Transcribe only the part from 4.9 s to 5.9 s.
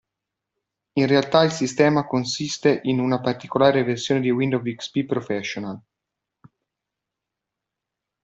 Professional.